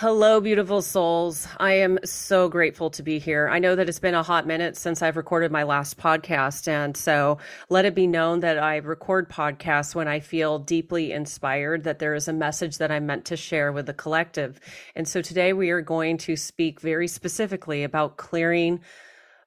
[0.00, 1.48] Hello, beautiful souls.
[1.58, 3.48] I am so grateful to be here.
[3.48, 6.68] I know that it's been a hot minute since I've recorded my last podcast.
[6.68, 7.38] And so
[7.68, 12.14] let it be known that I record podcasts when I feel deeply inspired that there
[12.14, 14.60] is a message that I'm meant to share with the collective.
[14.94, 18.78] And so today we are going to speak very specifically about clearing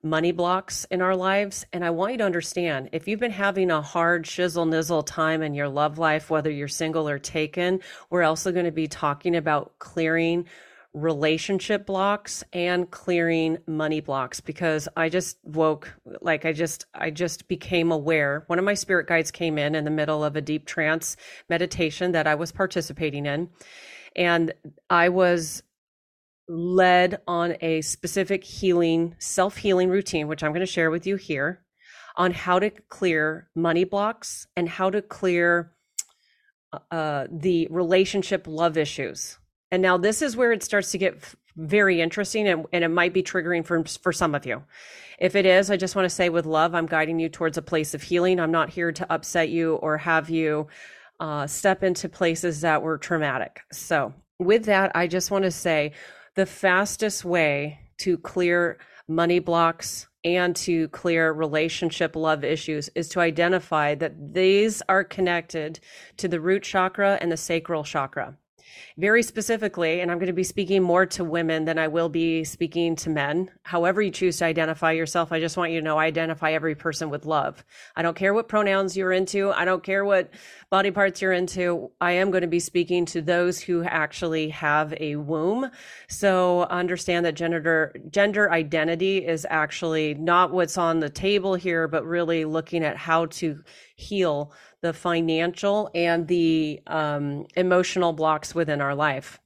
[0.03, 1.65] money blocks in our lives.
[1.73, 5.41] And I want you to understand if you've been having a hard shizzle nizzle time
[5.41, 7.79] in your love life, whether you're single or taken,
[8.09, 10.45] we're also going to be talking about clearing
[10.93, 17.47] relationship blocks and clearing money blocks because I just woke like I just I just
[17.47, 20.65] became aware one of my spirit guides came in in the middle of a deep
[20.65, 21.15] trance
[21.47, 23.49] meditation that I was participating in
[24.17, 24.53] and
[24.89, 25.63] I was
[26.51, 31.15] led on a specific healing, self healing routine, which I'm going to share with you
[31.15, 31.63] here
[32.17, 35.71] on how to clear money blocks and how to clear
[36.91, 39.37] uh, the relationship love issues.
[39.71, 41.23] And now this is where it starts to get
[41.55, 44.63] very interesting and, and it might be triggering for, for some of you.
[45.19, 47.61] If it is, I just want to say with love, I'm guiding you towards a
[47.61, 48.39] place of healing.
[48.39, 50.67] I'm not here to upset you or have you
[51.19, 53.61] uh, step into places that were traumatic.
[53.71, 55.93] So, with that, I just want to say
[56.35, 63.19] the fastest way to clear money blocks and to clear relationship love issues is to
[63.19, 65.79] identify that these are connected
[66.17, 68.37] to the root chakra and the sacral chakra
[68.97, 72.43] very specifically, and I'm going to be speaking more to women than I will be
[72.43, 73.49] speaking to men.
[73.63, 76.75] However, you choose to identify yourself, I just want you to know I identify every
[76.75, 77.63] person with love.
[77.95, 80.31] I don't care what pronouns you're into, I don't care what
[80.69, 81.91] body parts you're into.
[81.99, 85.69] I am going to be speaking to those who actually have a womb.
[86.07, 92.05] So understand that gender gender identity is actually not what's on the table here, but
[92.05, 93.63] really looking at how to
[94.01, 99.39] heal the financial and the um, emotional blocks within our life.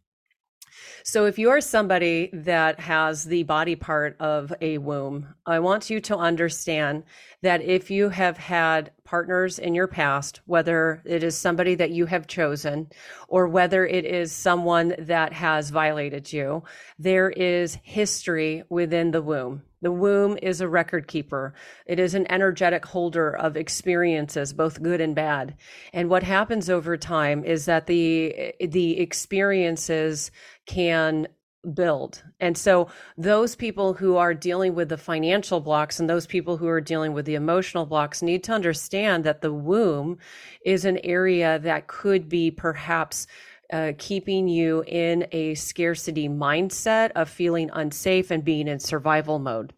[1.04, 6.02] So, if you're somebody that has the body part of a womb, I want you
[6.02, 7.04] to understand
[7.44, 12.08] that if you have had partners in your past, whether it is somebody that you
[12.08, 12.88] have chosen
[13.28, 16.64] or whether it is someone that has violated you,
[16.98, 19.62] there is history within the womb.
[19.86, 21.54] The womb is a record keeper.
[21.86, 25.58] It is an energetic holder of experiences, both good and bad.
[25.94, 30.32] And what happens over time is that the the experiences
[30.66, 31.28] can
[31.76, 32.24] build.
[32.40, 36.68] And so those people who are dealing with the financial blocks and those people who
[36.68, 40.18] are dealing with the emotional blocks need to understand that the womb
[40.66, 43.28] is an area that could be perhaps
[43.72, 49.74] uh, keeping you in a scarcity mindset of feeling unsafe and being in survival mode.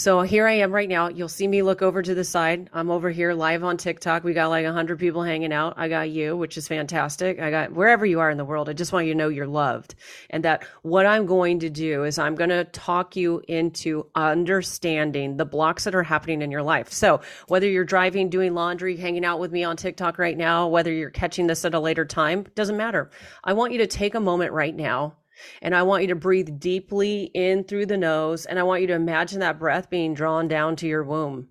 [0.00, 1.10] So here I am right now.
[1.10, 2.70] You'll see me look over to the side.
[2.72, 4.24] I'm over here live on TikTok.
[4.24, 5.74] We got like 100 people hanging out.
[5.76, 7.38] I got you, which is fantastic.
[7.38, 8.70] I got wherever you are in the world.
[8.70, 9.96] I just want you to know you're loved
[10.30, 15.36] and that what I'm going to do is I'm going to talk you into understanding
[15.36, 16.90] the blocks that are happening in your life.
[16.90, 20.90] So whether you're driving, doing laundry, hanging out with me on TikTok right now, whether
[20.90, 23.10] you're catching this at a later time, doesn't matter.
[23.44, 25.16] I want you to take a moment right now
[25.62, 28.46] and I want you to breathe deeply in through the nose.
[28.46, 31.48] And I want you to imagine that breath being drawn down to your womb.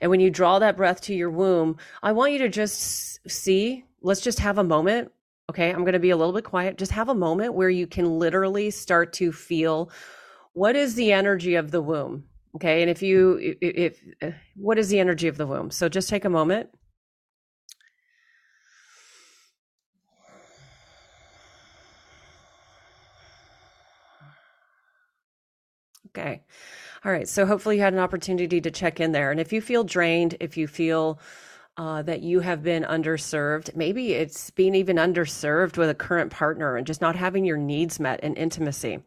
[0.00, 3.84] And when you draw that breath to your womb, I want you to just see,
[4.00, 5.10] let's just have a moment.
[5.50, 5.70] Okay.
[5.70, 6.78] I'm going to be a little bit quiet.
[6.78, 9.90] Just have a moment where you can literally start to feel
[10.52, 12.24] what is the energy of the womb.
[12.56, 12.80] Okay.
[12.80, 15.70] And if you, if, if what is the energy of the womb?
[15.70, 16.70] So just take a moment.
[26.16, 26.42] Okay.
[27.04, 27.28] All right.
[27.28, 29.30] So hopefully you had an opportunity to check in there.
[29.30, 31.20] And if you feel drained, if you feel
[31.76, 36.76] uh, that you have been underserved, maybe it's being even underserved with a current partner
[36.76, 39.00] and just not having your needs met in intimacy.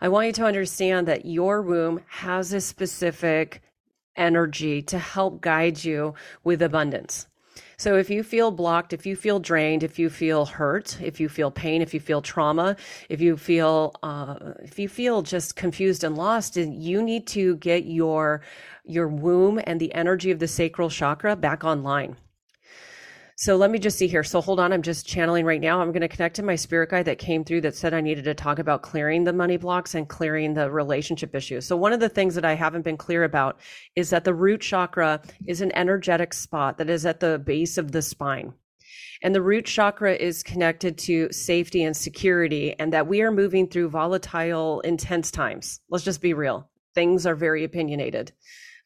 [0.00, 3.62] I want you to understand that your womb has a specific
[4.16, 7.28] energy to help guide you with abundance.
[7.82, 11.28] So if you feel blocked, if you feel drained, if you feel hurt, if you
[11.28, 12.76] feel pain, if you feel trauma,
[13.08, 17.84] if you feel uh, if you feel just confused and lost, you need to get
[17.84, 18.42] your
[18.84, 22.14] your womb and the energy of the sacral chakra back online.
[23.42, 24.22] So let me just see here.
[24.22, 24.72] So hold on.
[24.72, 25.80] I'm just channeling right now.
[25.80, 28.22] I'm going to connect to my spirit guide that came through that said I needed
[28.26, 31.66] to talk about clearing the money blocks and clearing the relationship issues.
[31.66, 33.58] So one of the things that I haven't been clear about
[33.96, 37.90] is that the root chakra is an energetic spot that is at the base of
[37.90, 38.52] the spine.
[39.24, 43.66] And the root chakra is connected to safety and security, and that we are moving
[43.66, 45.80] through volatile, intense times.
[45.90, 46.70] Let's just be real.
[46.94, 48.30] Things are very opinionated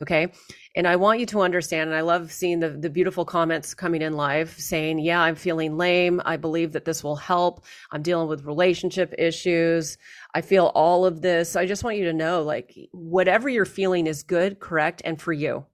[0.03, 0.31] Okay.
[0.75, 4.03] And I want you to understand, and I love seeing the, the beautiful comments coming
[4.03, 6.21] in live saying, Yeah, I'm feeling lame.
[6.27, 7.65] I believe that this will help.
[7.93, 9.97] I'm dealing with relationship issues.
[10.35, 11.57] I feel all of this.
[11.57, 15.33] I just want you to know like, whatever you're feeling is good, correct, and for
[15.33, 15.65] you.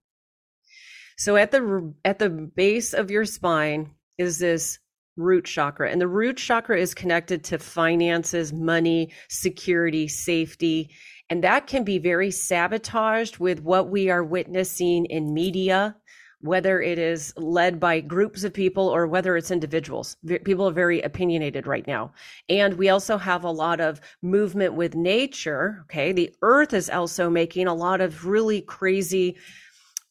[1.18, 4.78] So at the at the base of your spine is this
[5.16, 5.90] root chakra.
[5.90, 10.90] And the root chakra is connected to finances, money, security, safety.
[11.32, 15.96] And that can be very sabotaged with what we are witnessing in media,
[16.43, 20.19] whether it is led by groups of people or whether it's individuals.
[20.44, 22.12] People are very opinionated right now.
[22.50, 25.87] And we also have a lot of movement with nature.
[25.87, 26.12] Okay.
[26.12, 29.38] The earth is also making a lot of really crazy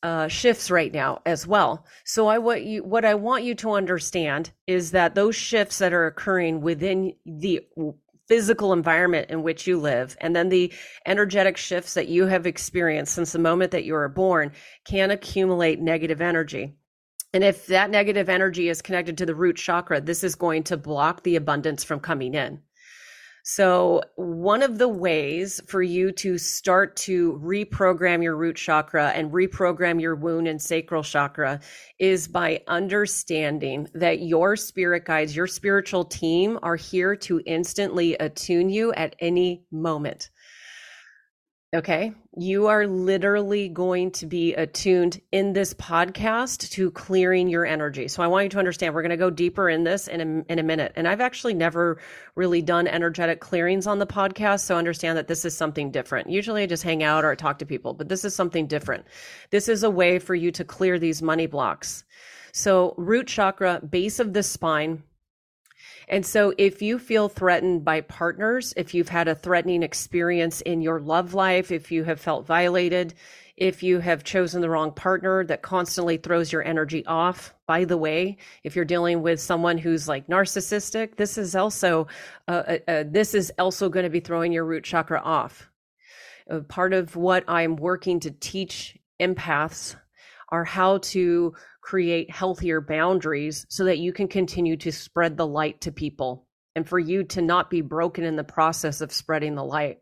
[0.02, 1.86] uh, shifts right now as well.
[2.04, 5.94] So I what you what I want you to understand is that those shifts that
[5.94, 7.62] are occurring within the
[8.32, 10.72] physical environment in which you live and then the
[11.06, 14.54] energetic shifts that you have experienced since the moment that you were born
[14.86, 16.74] can accumulate negative energy.
[17.34, 20.78] And if that negative energy is connected to the root chakra, this is going to
[20.78, 22.62] block the abundance from coming in.
[23.44, 29.32] So, one of the ways for you to start to reprogram your root chakra and
[29.32, 31.60] reprogram your wound and sacral chakra
[31.98, 38.70] is by understanding that your spirit guides, your spiritual team are here to instantly attune
[38.70, 40.30] you at any moment.
[41.74, 42.12] Okay.
[42.36, 48.10] You are literally going to be attuned in this podcast to clearing your energy.
[48.10, 50.52] So I want you to understand we're going to go deeper in this in a,
[50.52, 50.92] in a minute.
[50.98, 52.02] And I've actually never
[52.36, 54.66] really done energetic clearings on the podcast.
[54.66, 56.30] So understand that this is something different.
[56.30, 59.06] Usually I just hang out or talk to people, but this is something different.
[59.50, 62.04] This is a way for you to clear these money blocks.
[62.52, 65.04] So root chakra, base of the spine,
[66.12, 70.82] and so, if you feel threatened by partners, if you've had a threatening experience in
[70.82, 73.14] your love life, if you have felt violated,
[73.56, 77.96] if you have chosen the wrong partner that constantly throws your energy off, by the
[77.96, 78.36] way,
[78.66, 82.08] if you're dealing with someone who's like narcissistic, this is also
[82.50, 85.70] uh, uh, uh this is also going to be throwing your root chakra off.
[86.50, 89.96] Uh, part of what I'm working to teach empaths
[90.50, 95.82] are how to create healthier boundaries so that you can continue to spread the light
[95.82, 99.64] to people and for you to not be broken in the process of spreading the
[99.64, 100.00] light.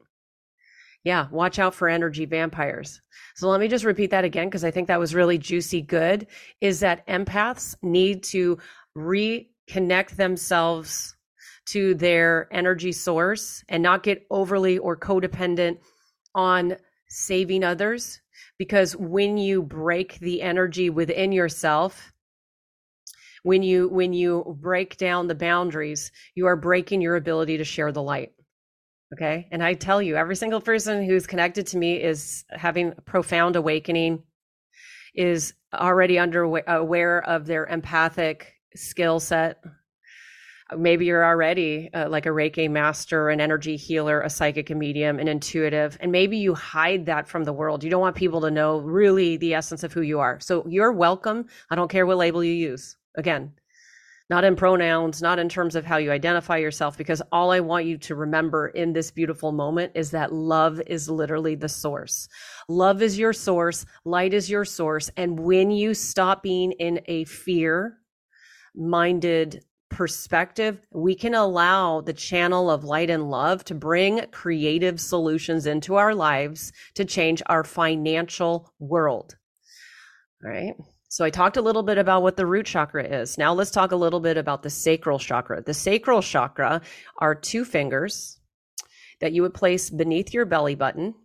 [1.04, 3.02] Yeah, watch out for energy vampires.
[3.36, 6.28] So let me just repeat that again because I think that was really juicy good
[6.60, 8.58] is that empaths need to
[8.98, 11.16] reconnect themselves
[11.68, 15.78] to their energy source and not get overly or codependent
[16.36, 16.76] on
[17.08, 18.20] saving others
[18.60, 22.14] because when you break the energy within yourself
[23.44, 27.92] when you when you break down the boundaries you are breaking your ability to share
[27.92, 28.34] the light.
[29.14, 29.48] Okay?
[29.52, 33.56] And i tell you every single person who's connected to me is having a profound
[33.56, 34.22] awakening
[35.16, 39.64] is already under aware of their empathic skill set
[40.78, 45.20] maybe you're already uh, like a reiki master an energy healer a psychic a medium
[45.20, 47.84] an intuitive and maybe you hide that from the world.
[47.84, 50.40] You don't want people to know really the essence of who you are.
[50.40, 51.48] So you're welcome.
[51.70, 52.98] I don't care what label you use.
[53.16, 53.54] Again
[54.30, 57.86] not in pronouns not in terms of how you identify yourself because all i want
[57.86, 62.28] you to remember in this beautiful moment is that love is literally the source.
[62.68, 67.24] Love is your source light is your source and when you stop being in a
[67.26, 67.98] fear
[68.76, 75.66] minded perspective, we can allow the channel of light and love to bring creative solutions
[75.66, 79.36] into our lives to change our financial world.
[80.44, 80.74] All right.
[81.10, 83.38] So I talked a little bit about what the root chakra is.
[83.38, 85.62] Now let's talk a little bit about the sacral chakra.
[85.62, 86.82] The sacral chakra
[87.18, 88.40] are two fingers
[89.20, 91.16] that you would place beneath your belly button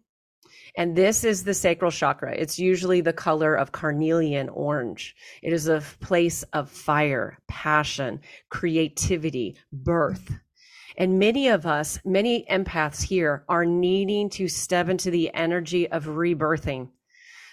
[0.77, 2.35] and this is the sacral chakra.
[2.35, 5.15] It's usually the color of carnelian orange.
[5.43, 10.33] It is a place of fire, passion, creativity, birth.
[10.97, 16.05] And many of us, many empaths here are needing to step into the energy of
[16.05, 16.89] rebirthing.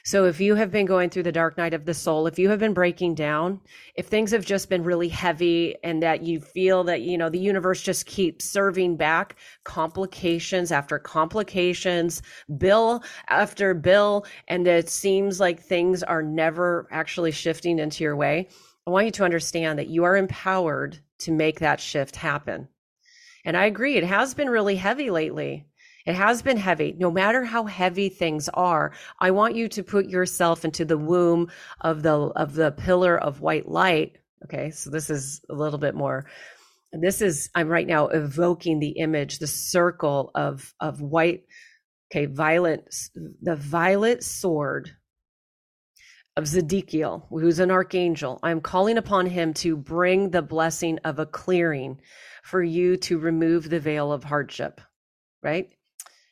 [0.04, 2.50] So if you have been going through the dark night of the soul, if you
[2.50, 3.62] have been breaking down,
[3.96, 7.40] if things have just been really heavy and that you feel that, you know, the
[7.40, 12.22] universe just keeps serving back complications after complications,
[12.58, 18.48] bill after bill, and it seems like things are never actually shifting into your way,
[18.88, 22.68] I want you to understand that you are empowered to make that shift happen.
[23.46, 25.68] And I agree, it has been really heavy lately.
[26.06, 26.96] It has been heavy.
[26.98, 31.52] No matter how heavy things are, I want you to put yourself into the womb
[31.82, 34.18] of the of the pillar of white light.
[34.46, 36.26] Okay, so this is a little bit more.
[36.94, 41.44] This is I'm right now evoking the image, the circle of of white.
[42.12, 42.94] Okay, violet,
[43.42, 44.92] the violet sword
[46.36, 48.40] of Zedekiel, who's an archangel.
[48.44, 52.00] I'm calling upon him to bring the blessing of a clearing
[52.44, 54.82] for you to remove the veil of hardship,
[55.44, 55.70] right?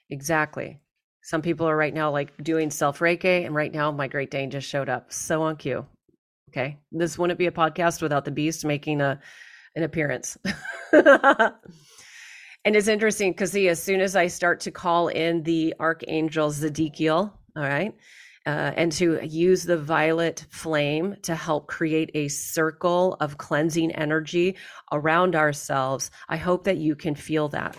[0.09, 0.79] Exactly.
[1.21, 4.49] Some people are right now like doing self reiki, and right now my Great Dane
[4.49, 5.11] just showed up.
[5.11, 5.85] So on cue.
[6.49, 6.79] Okay.
[6.91, 9.19] This wouldn't be a podcast without the beast making a
[9.75, 10.37] an appearance.
[10.93, 11.55] and
[12.65, 17.31] it's interesting because see, as soon as I start to call in the archangel Zedekiel,
[17.55, 17.93] all right,
[18.47, 24.55] uh, and to use the violet flame to help create a circle of cleansing energy
[24.91, 26.09] around ourselves.
[26.29, 27.77] I hope that you can feel that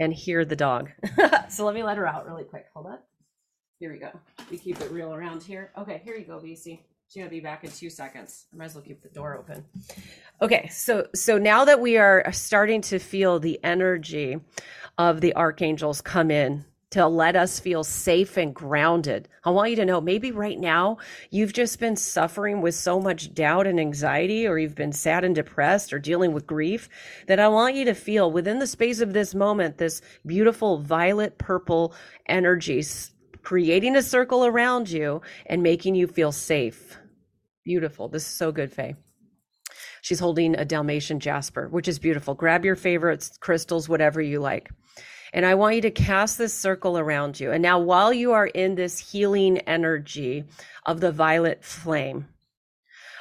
[0.00, 0.90] and hear the dog.
[1.48, 2.66] so let me let her out really quick.
[2.74, 3.06] Hold up.
[3.78, 4.10] Here we go.
[4.50, 5.70] We keep it real around here.
[5.78, 6.80] Okay, here you go, BC.
[7.08, 8.46] She's gonna be back in two seconds.
[8.52, 9.64] I might as well keep the door open.
[10.42, 14.38] Okay, so so now that we are starting to feel the energy
[14.98, 19.28] of the archangels come in to let us feel safe and grounded.
[19.44, 20.98] I want you to know maybe right now
[21.30, 25.34] you've just been suffering with so much doubt and anxiety, or you've been sad and
[25.34, 26.88] depressed, or dealing with grief,
[27.26, 31.38] that I want you to feel within the space of this moment this beautiful violet
[31.38, 31.94] purple
[32.26, 32.82] energy
[33.42, 36.98] creating a circle around you and making you feel safe.
[37.64, 38.08] Beautiful.
[38.08, 38.96] This is so good, Faye.
[40.02, 42.34] She's holding a Dalmatian jasper, which is beautiful.
[42.34, 44.70] Grab your favorites, crystals, whatever you like.
[45.32, 47.52] And I want you to cast this circle around you.
[47.52, 50.44] And now, while you are in this healing energy
[50.86, 52.26] of the violet flame,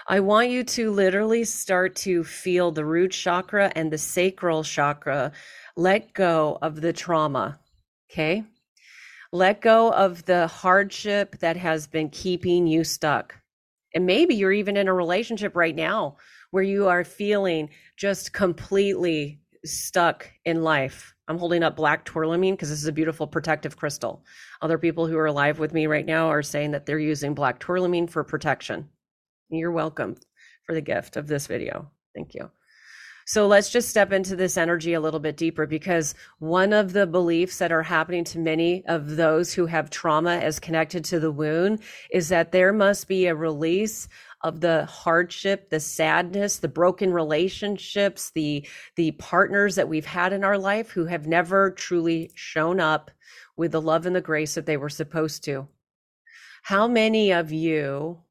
[0.07, 5.31] I want you to literally start to feel the root chakra and the sacral chakra
[5.75, 7.59] let go of the trauma.
[8.11, 8.43] Okay.
[9.31, 13.35] Let go of the hardship that has been keeping you stuck.
[13.93, 16.17] And maybe you're even in a relationship right now
[16.49, 21.13] where you are feeling just completely stuck in life.
[21.27, 24.23] I'm holding up black tourmaline because this is a beautiful protective crystal.
[24.61, 27.59] Other people who are alive with me right now are saying that they're using black
[27.59, 28.89] tourmaline for protection.
[29.49, 30.15] You're welcome
[30.65, 31.91] for the gift of this video.
[32.15, 32.49] Thank you.
[33.29, 37.05] So let's just step into this energy a little bit deeper because one of the
[37.05, 41.31] beliefs that are happening to many of those who have trauma as connected to the
[41.31, 44.07] wound is that there must be a release
[44.41, 50.43] of the hardship, the sadness, the broken relationships, the the partners that we've had in
[50.43, 53.11] our life who have never truly shown up
[53.55, 55.67] with the love and the grace that they were supposed to.
[56.63, 58.21] How many of you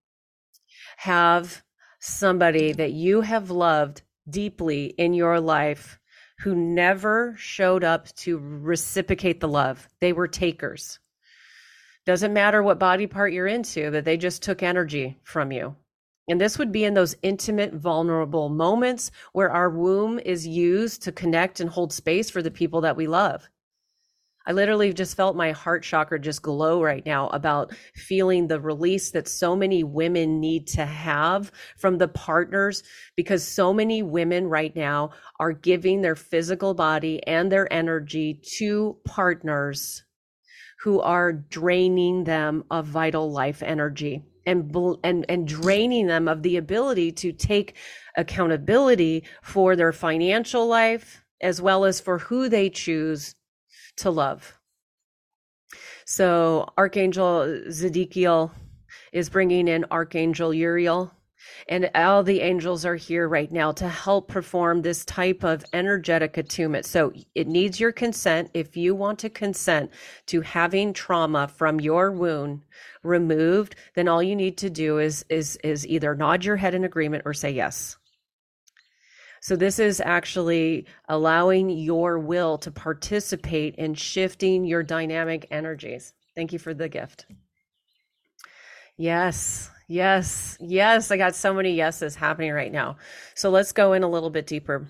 [0.97, 1.63] have
[2.01, 5.99] somebody that you have loved deeply in your life
[6.41, 9.89] who never showed up to reciprocate the love?
[10.01, 10.99] They were takers.
[12.07, 15.77] Doesn't matter what body part you're into, that they just took energy from you.
[16.29, 21.13] And this would be in those intimate, vulnerable moments where our womb is used to
[21.13, 23.49] connect and hold space for the people that we love.
[24.49, 29.11] I literally just felt my heart chakra just glow right now about feeling the release
[29.11, 32.83] that so many women need to have from the partners
[33.15, 38.97] because so many women right now are giving their physical body and their energy to
[39.05, 40.03] partners
[40.81, 44.75] who are draining them of vital life energy and
[45.05, 47.77] and and draining them of the ability to take
[48.17, 53.35] accountability for their financial life as well as for who they choose
[53.99, 54.55] to love.
[56.05, 58.51] So Archangel Zedekiel
[59.13, 61.13] is bringing in Archangel Uriel
[61.69, 66.37] and all the angels are here right now to help perform this type of energetic
[66.37, 66.87] attunement.
[66.87, 68.51] So it needs your consent.
[68.55, 69.91] If you want to consent
[70.27, 72.65] to having trauma from your wound
[73.03, 76.85] removed, then all you need to do is is is either nod your head in
[76.85, 77.98] agreement or say yes.
[79.41, 86.13] So this is actually allowing your will to participate in shifting your dynamic energies.
[86.35, 87.27] Thank you for the gift.
[88.97, 89.71] Yes.
[89.91, 92.99] Yes, yes, I got so many yeses happening right now.
[93.35, 94.87] So let's go in a little bit deeper.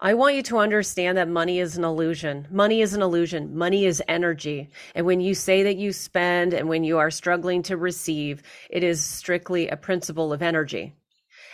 [0.00, 2.48] I want you to understand that money is an illusion.
[2.50, 3.56] Money is an illusion.
[3.56, 4.70] Money is energy.
[4.96, 8.82] And when you say that you spend and when you are struggling to receive, it
[8.82, 10.92] is strictly a principle of energy.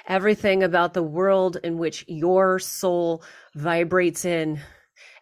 [0.09, 3.23] Everything about the world in which your soul
[3.55, 4.61] vibrates in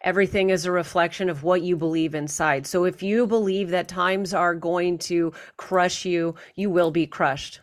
[0.01, 2.67] Everything is a reflection of what you believe inside.
[2.67, 7.61] So if you believe that times are going to crush you, you will be crushed.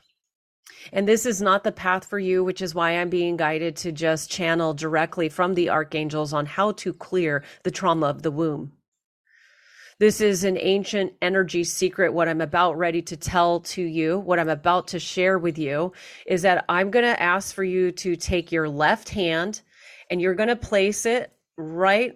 [0.92, 3.92] And this is not the path for you, which is why I'm being guided to
[3.92, 8.72] just channel directly from the archangels on how to clear the trauma of the womb.
[10.00, 12.12] This is an ancient energy secret.
[12.12, 15.92] What I'm about ready to tell to you, what I'm about to share with you
[16.26, 19.60] is that I'm going to ask for you to take your left hand
[20.10, 22.12] and you're going to place it right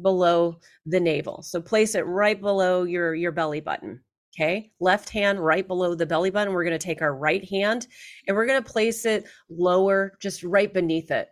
[0.00, 1.42] below the navel.
[1.42, 4.00] So place it right below your, your belly button.
[4.34, 4.72] Okay.
[4.80, 6.52] Left hand right below the belly button.
[6.52, 7.86] We're going to take our right hand
[8.26, 11.28] and we're going to place it lower, just right beneath it.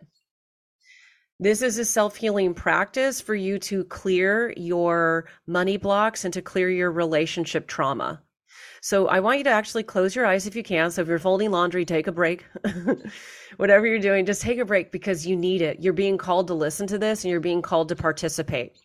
[1.41, 6.41] This is a self healing practice for you to clear your money blocks and to
[6.43, 8.21] clear your relationship trauma.
[8.83, 10.91] So I want you to actually close your eyes if you can.
[10.91, 12.45] So if you're folding laundry, take a break.
[13.57, 15.79] Whatever you're doing, just take a break because you need it.
[15.79, 18.77] You're being called to listen to this and you're being called to participate.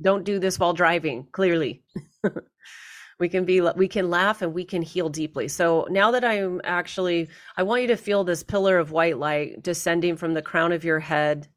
[0.00, 1.82] Don't do this while driving, clearly.
[3.18, 6.60] we can be we can laugh and we can heal deeply so now that i'm
[6.64, 10.70] actually i want you to feel this pillar of white light descending from the crown
[10.70, 11.48] of your head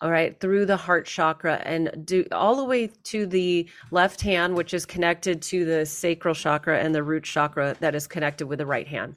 [0.00, 4.54] all right through the heart chakra and do all the way to the left hand
[4.54, 8.58] which is connected to the sacral chakra and the root chakra that is connected with
[8.58, 9.16] the right hand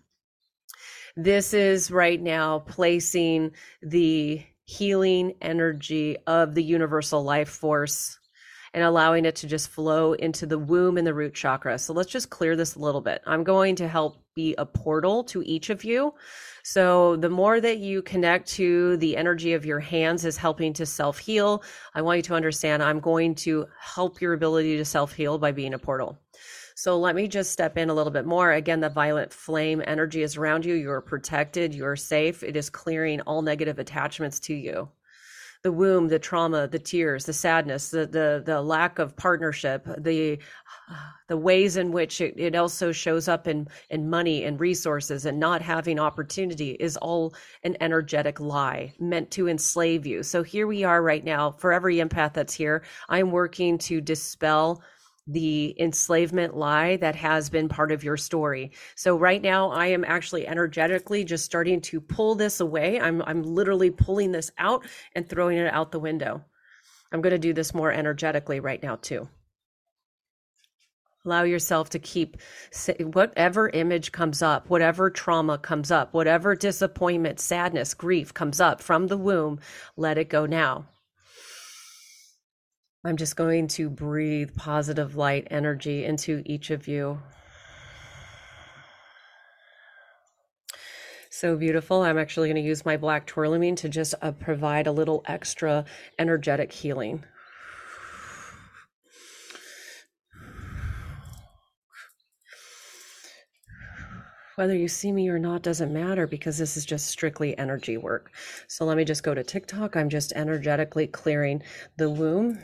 [1.16, 8.18] this is right now placing the healing energy of the universal life force
[8.74, 11.78] and allowing it to just flow into the womb and the root chakra.
[11.78, 13.22] So let's just clear this a little bit.
[13.26, 16.14] I'm going to help be a portal to each of you.
[16.64, 20.86] So the more that you connect to the energy of your hands is helping to
[20.86, 21.64] self heal.
[21.94, 25.52] I want you to understand I'm going to help your ability to self heal by
[25.52, 26.18] being a portal.
[26.76, 28.54] So let me just step in a little bit more.
[28.54, 30.74] Again, the violet flame energy is around you.
[30.74, 31.76] You're protected.
[31.76, 32.44] You're safe.
[32.44, 34.90] It is clearing all negative attachments to you
[35.64, 40.40] the womb, the trauma, the tears, the sadness, the the the lack of partnership, the
[41.28, 45.40] the ways in which it, it also shows up in in money and resources and
[45.40, 50.24] not having opportunity is all an energetic lie meant to enslave you.
[50.24, 51.52] So here we are right now.
[51.52, 54.82] For every empath that's here, I'm working to dispel
[55.28, 58.72] the enslavement lie that has been part of your story.
[58.96, 63.00] So right now I am actually energetically just starting to pull this away.
[63.00, 64.86] I'm I'm literally pulling this out
[65.16, 66.44] and throwing it out the window.
[67.12, 69.28] I'm going to do this more energetically right now too.
[71.24, 72.38] Allow yourself to keep
[73.00, 79.06] whatever image comes up, whatever trauma comes up, whatever disappointment, sadness, grief comes up from
[79.06, 79.60] the womb,
[79.96, 80.88] let it go now.
[83.04, 87.20] I'm just going to breathe positive light energy into each of you.
[91.32, 92.04] So beautiful.
[92.04, 95.86] I'm actually going to use my black tourmaline to just uh, provide a little extra
[96.20, 97.24] energetic healing.
[104.58, 108.32] Whether you see me or not doesn't matter because this is just strictly energy work.
[108.68, 109.96] So let me just go to TikTok.
[109.96, 111.64] I'm just energetically clearing
[111.98, 112.60] the womb.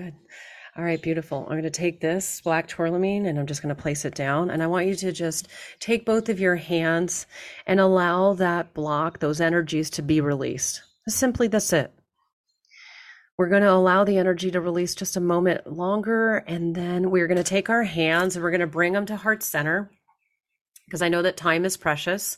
[0.00, 0.14] Good.
[0.78, 1.40] All right, beautiful.
[1.40, 4.48] I'm going to take this black tourmaline and I'm just going to place it down.
[4.48, 7.26] And I want you to just take both of your hands
[7.66, 10.80] and allow that block, those energies to be released.
[11.06, 11.92] Simply that's it.
[13.36, 16.38] We're going to allow the energy to release just a moment longer.
[16.46, 19.16] And then we're going to take our hands and we're going to bring them to
[19.16, 19.90] heart center
[20.90, 22.36] because I know that time is precious.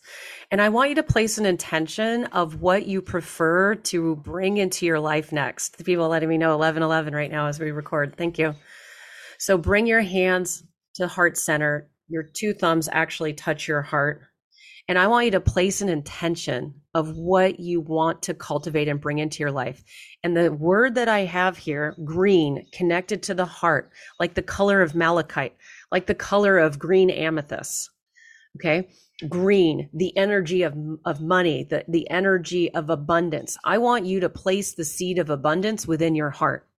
[0.51, 4.85] And I want you to place an intention of what you prefer to bring into
[4.85, 5.79] your life next.
[5.79, 8.15] The people letting me know 1111 right now as we record.
[8.15, 8.55] Thank you.
[9.39, 10.65] So bring your hands
[10.97, 11.89] to heart center.
[12.09, 14.21] Your two thumbs actually touch your heart.
[14.87, 19.01] And I want you to place an intention of what you want to cultivate and
[19.01, 19.83] bring into your life.
[20.23, 24.83] And the word that I have here, green, connected to the heart, like the color
[24.83, 25.57] of malachite,
[25.91, 27.89] like the color of green amethyst
[28.57, 28.91] Okay.
[29.29, 33.57] Green, the energy of, of money, the, the energy of abundance.
[33.65, 36.69] I want you to place the seed of abundance within your heart.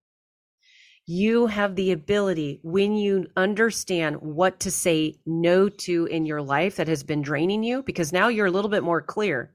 [1.06, 6.76] You have the ability when you understand what to say no to in your life
[6.76, 9.53] that has been draining you, because now you're a little bit more clear.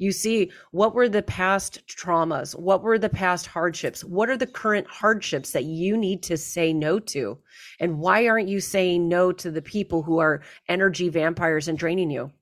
[0.00, 2.58] You see, what were the past traumas?
[2.58, 4.02] What were the past hardships?
[4.02, 7.36] What are the current hardships that you need to say no to?
[7.80, 12.10] And why aren't you saying no to the people who are energy vampires and draining
[12.10, 12.32] you?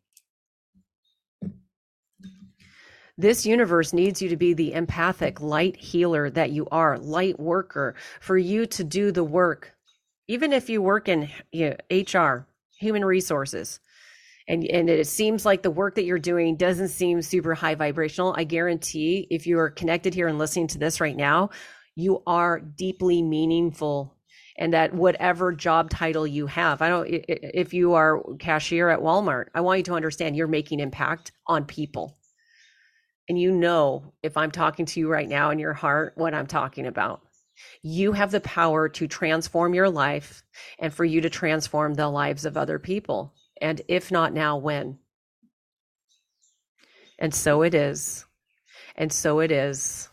[3.16, 7.96] This universe needs you to be the empathic light healer that you are, light worker,
[8.20, 9.74] for you to do the work.
[10.28, 12.46] Even if you work in you know, HR,
[12.78, 13.80] human resources,
[14.48, 18.34] and and it seems like the work that you're doing doesn't seem super high vibrational.
[18.36, 21.50] I guarantee if you are connected here and listening to this right now
[21.98, 24.14] you are deeply meaningful
[24.56, 29.46] and that whatever job title you have i don't if you are cashier at walmart
[29.52, 32.16] i want you to understand you're making impact on people.
[33.28, 36.46] And you know if i'm talking to you right now in your heart what i'm
[36.46, 37.20] talking about.
[37.82, 40.44] You have the power to transform your life
[40.78, 44.98] and for you to transform the lives of other people and if not now, when?
[47.18, 48.24] And so it is.
[48.96, 50.08] And so it is.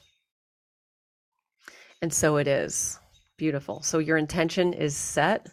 [2.02, 3.00] And so it is.
[3.38, 3.82] Beautiful.
[3.82, 5.48] So your intention is set.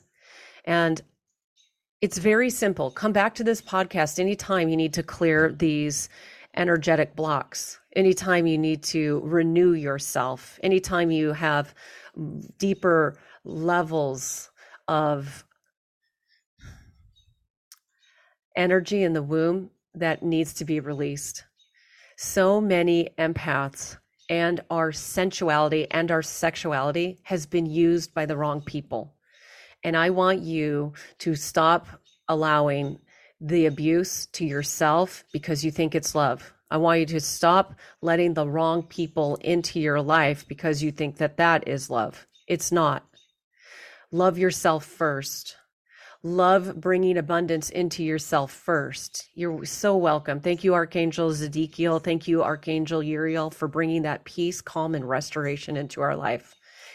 [0.64, 1.00] And
[2.00, 2.90] it's very simple.
[2.90, 6.08] Come back to this podcast anytime you need to clear these
[6.56, 11.74] energetic blocks, anytime you need to renew yourself, anytime you have
[12.58, 14.50] deeper levels
[14.88, 15.44] of
[18.56, 21.44] energy in the womb that needs to be released.
[22.16, 23.96] So many empaths
[24.28, 29.14] and our sensuality and our sexuality has been used by the wrong people.
[29.84, 31.86] And I want you to stop
[32.28, 32.98] allowing
[33.40, 36.52] the abuse to yourself because you think it's love.
[36.70, 41.16] I want you to stop letting the wrong people into your life because you think
[41.18, 42.26] that that is love.
[42.46, 43.04] It's not.
[44.10, 45.56] Love yourself first.
[46.24, 49.28] Love bringing abundance into yourself first.
[49.34, 50.38] You're so welcome.
[50.38, 52.00] Thank you, Archangel Zedekiel.
[52.00, 56.54] Thank you, Archangel Uriel, for bringing that peace, calm, and restoration into our life.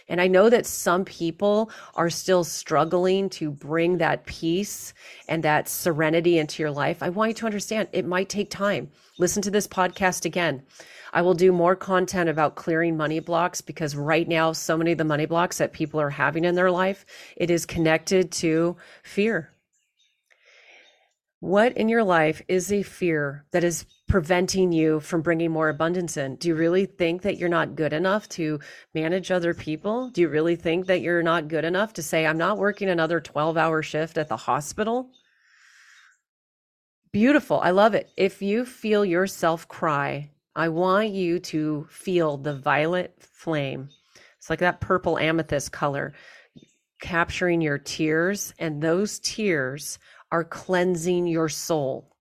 [0.10, 4.94] And I know that some people are still struggling to bring that peace
[5.28, 7.04] and that serenity into your life.
[7.04, 8.90] I want you to understand it might take time.
[9.20, 10.64] Listen to this podcast again.
[11.14, 14.98] I will do more content about clearing money blocks because right now, so many of
[14.98, 19.52] the money blocks that people are having in their life, it is connected to fear.
[21.40, 26.18] What in your life is a fear that is preventing you from bringing more abundance
[26.18, 26.36] in?
[26.38, 28.60] Do you really think that you're not good enough to
[28.94, 30.10] manage other people?
[30.10, 33.20] Do you really think that you're not good enough to say, I'm not working another
[33.20, 35.12] 12 hour shift at the hospital?
[37.12, 37.60] Beautiful.
[37.60, 38.10] I love it.
[38.16, 43.90] If you feel yourself cry, I want you to feel the violet flame.
[44.38, 46.14] It's like that purple amethyst color
[47.00, 50.00] capturing your tears, and those tears
[50.32, 52.17] are cleansing your soul.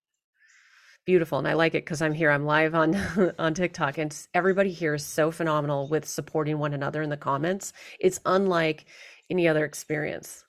[1.07, 1.39] Beautiful.
[1.39, 2.33] And I like it because I'm here.
[2.33, 2.97] I'm live on
[3.39, 7.73] on TikTok and everybody here is so phenomenal with supporting one another in the comments.
[8.01, 8.87] It's unlike
[9.31, 10.43] any other experience.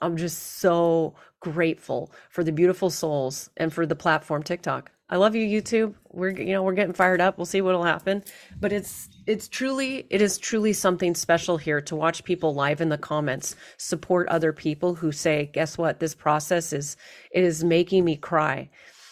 [0.00, 4.90] I'm just so grateful for the beautiful souls and for the platform TikTok.
[5.08, 5.94] I love you, YouTube.
[6.10, 7.38] We're you know we're getting fired up.
[7.38, 8.24] We'll see what'll happen,
[8.58, 12.88] but it's it's truly it is truly something special here to watch people live in
[12.88, 16.00] the comments support other people who say, guess what?
[16.00, 16.96] This process is
[17.30, 18.70] it is making me cry.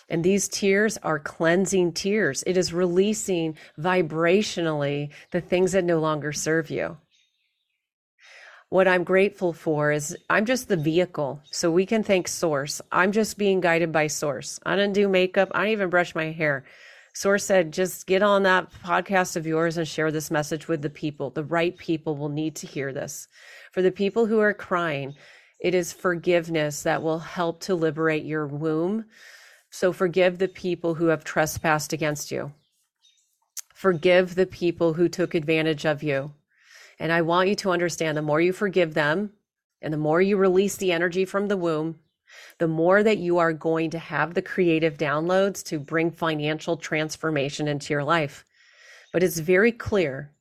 [0.08, 2.42] And these tears are cleansing tears.
[2.46, 6.96] It is releasing vibrationally the things that no longer serve you
[8.70, 11.40] what I'm grateful for is I'm just the vehicle.
[11.50, 12.80] So we can thank Source.
[12.92, 14.60] I'm just being guided by Source.
[14.66, 15.50] I didn't do makeup.
[15.54, 16.64] I didn't even brush my hair.
[17.14, 20.90] Source said, just get on that podcast of yours and share this message with the
[20.90, 21.30] people.
[21.30, 23.26] The right people will need to hear this.
[23.72, 25.14] For the people who are crying,
[25.58, 29.06] it is forgiveness that will help to liberate your womb.
[29.70, 32.52] So forgive the people who have trespassed against you.
[33.74, 36.32] Forgive the people who took advantage of you.
[36.98, 39.32] And I want you to understand the more you forgive them
[39.80, 42.00] and the more you release the energy from the womb,
[42.58, 47.68] the more that you are going to have the creative downloads to bring financial transformation
[47.68, 48.44] into your life.
[49.12, 50.32] But it's very clear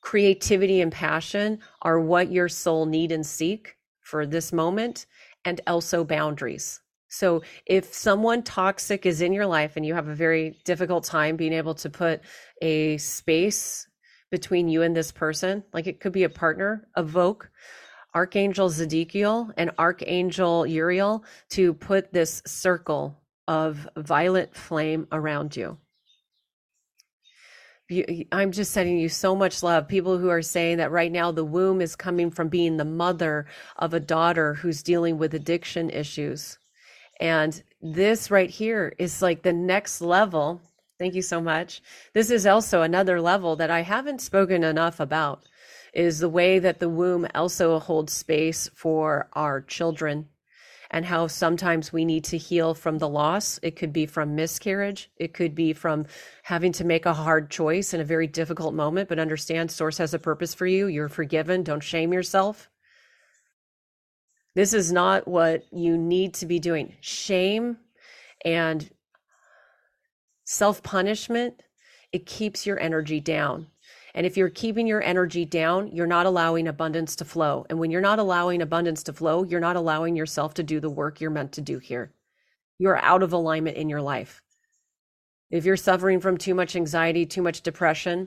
[0.00, 5.06] creativity and passion are what your soul need and seek for this moment
[5.44, 6.80] and also boundaries.
[7.10, 11.36] So if someone toxic is in your life and you have a very difficult time
[11.36, 12.20] being able to put
[12.62, 13.88] a space
[14.30, 17.50] between you and this person, like it could be a partner, evoke
[18.14, 25.78] Archangel Zedekiel and Archangel Uriel to put this circle of violet flame around you.
[28.30, 29.88] I'm just sending you so much love.
[29.88, 33.46] People who are saying that right now the womb is coming from being the mother
[33.76, 36.59] of a daughter who's dealing with addiction issues.
[37.20, 40.60] And this right here is like the next level
[41.00, 41.80] Thank you so much.
[42.12, 45.44] This is also another level that I haven't spoken enough about
[45.94, 50.28] is the way that the womb also holds space for our children
[50.90, 53.58] and how sometimes we need to heal from the loss.
[53.62, 55.10] It could be from miscarriage.
[55.16, 56.04] It could be from
[56.42, 60.12] having to make a hard choice in a very difficult moment, but understand source has
[60.12, 60.86] a purpose for you.
[60.86, 61.62] You're forgiven.
[61.62, 62.69] Don't shame yourself.
[64.54, 66.96] This is not what you need to be doing.
[67.00, 67.78] Shame
[68.44, 68.90] and
[70.52, 71.62] Self punishment,
[72.10, 73.68] it keeps your energy down.
[74.16, 77.64] And if you're keeping your energy down, you're not allowing abundance to flow.
[77.70, 80.90] And when you're not allowing abundance to flow, you're not allowing yourself to do the
[80.90, 82.12] work you're meant to do here.
[82.80, 84.42] You're out of alignment in your life.
[85.52, 88.26] If you're suffering from too much anxiety, too much depression,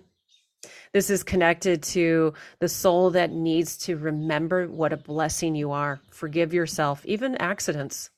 [0.93, 6.01] this is connected to the soul that needs to remember what a blessing you are.
[6.11, 8.09] Forgive yourself, even accidents.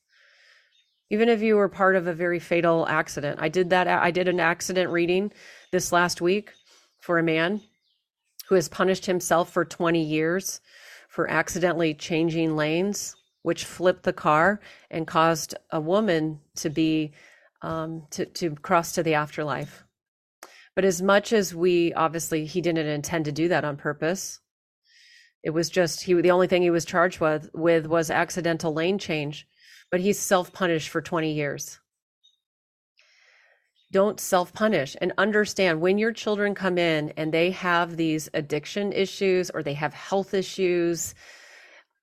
[1.10, 3.40] even if you were part of a very fatal accident.
[3.42, 3.88] I did that.
[3.88, 5.32] I did an accident reading
[5.72, 6.52] this last week
[7.00, 7.62] for a man
[8.48, 10.62] who has punished himself for 20 years
[11.08, 14.60] for accidentally changing lanes, which flipped the car
[14.92, 17.14] and caused a woman to be
[17.62, 19.85] um, to to cross to the afterlife.
[20.76, 24.42] But as much as we obviously he didn't intend to do that on purpose,
[25.42, 29.00] it was just he the only thing he was charged with with was accidental lane
[29.00, 29.48] change,
[29.90, 31.80] but he's self punished for 20 years.
[33.92, 38.92] Don't self punish and understand when your children come in and they have these addiction
[38.92, 41.16] issues or they have health issues.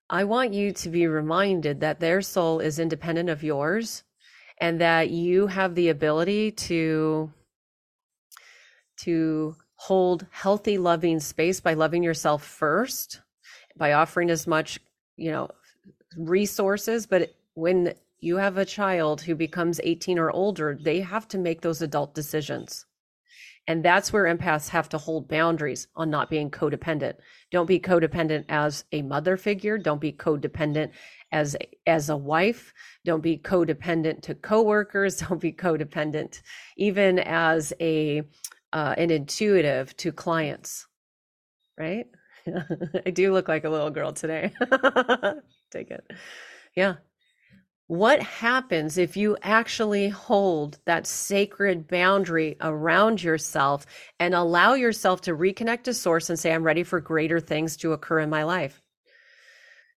[0.09, 4.05] I want you to be reminded that their soul is independent of yours
[4.59, 7.33] and that you have the ability to
[9.05, 13.21] to hold healthy loving space by loving yourself first
[13.77, 14.79] by offering as much,
[15.17, 15.49] you know,
[16.17, 17.07] resources.
[17.07, 21.61] But when you have a child who becomes 18 or older, they have to make
[21.61, 22.87] those adult decisions.
[23.69, 27.15] And that's where empaths have to hold boundaries on not being codependent.
[27.53, 29.79] Don't be codependent as a mother figure.
[29.79, 30.91] Don't be codependent
[31.31, 32.75] as as a wife.
[33.05, 35.17] Don't be codependent to coworkers.
[35.29, 36.43] Don't be codependent
[36.77, 38.23] even as a
[38.73, 40.87] uh, an intuitive to clients.
[41.79, 42.07] Right?
[43.07, 44.53] I do look like a little girl today.
[45.71, 46.05] Take it.
[46.75, 46.97] Yeah.
[47.87, 53.85] What happens if you actually hold that sacred boundary around yourself
[54.19, 57.93] and allow yourself to reconnect to source and say, I'm ready for greater things to
[57.93, 58.81] occur in my life?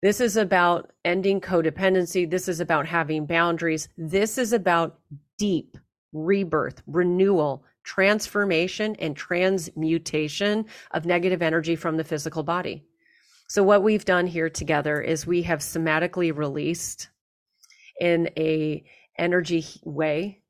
[0.01, 2.29] This is about ending codependency.
[2.29, 3.87] This is about having boundaries.
[3.97, 4.99] This is about
[5.37, 5.77] deep
[6.13, 12.83] rebirth, renewal, transformation and transmutation of negative energy from the physical body.
[13.47, 17.09] So what we've done here together is we have somatically released
[17.99, 18.83] in a
[19.17, 20.41] energy way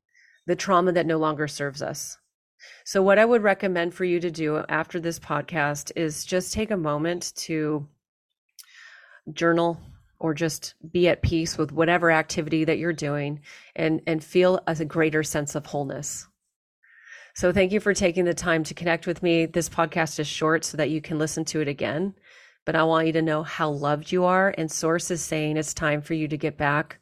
[0.46, 2.18] the trauma that no longer serves us.
[2.84, 6.70] So what I would recommend for you to do after this podcast is just take
[6.70, 7.86] a moment to
[9.32, 9.80] journal
[10.18, 13.40] or just be at peace with whatever activity that you're doing
[13.76, 16.26] and and feel a greater sense of wholeness.
[17.36, 19.46] So thank you for taking the time to connect with me.
[19.46, 22.14] This podcast is short so that you can listen to it again.
[22.64, 24.54] But I want you to know how loved you are.
[24.56, 27.00] And Source is saying it's time for you to get back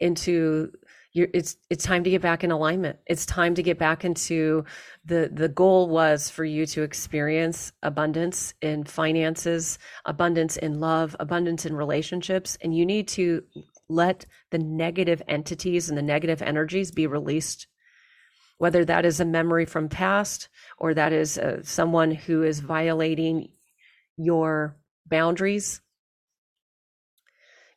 [0.00, 0.70] into
[1.14, 2.98] your it's it's time to get back in alignment.
[3.06, 4.66] It's time to get back into
[5.06, 11.64] the the goal was for you to experience abundance in finances, abundance in love, abundance
[11.64, 13.42] in relationships, and you need to
[13.88, 17.68] let the negative entities and the negative energies be released
[18.58, 23.48] whether that is a memory from past or that is uh, someone who is violating
[24.16, 25.80] your boundaries.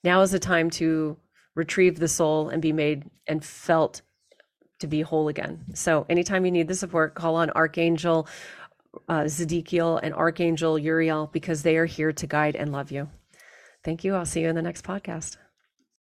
[0.04, 1.18] Now is the time to
[1.56, 4.02] retrieve the soul and be made and felt
[4.80, 5.66] to be whole again.
[5.74, 8.28] So, anytime you need the support, call on Archangel
[9.10, 13.10] uh, Zedekiel and Archangel Uriel because they are here to guide and love you.
[13.84, 14.16] Thank you.
[14.16, 15.38] I'll see you in the next podcast.